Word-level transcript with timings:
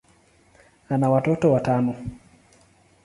ana 0.89 1.09
watoto 1.09 1.51
watano. 1.53 1.95